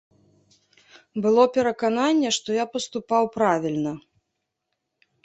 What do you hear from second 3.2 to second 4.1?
правільна.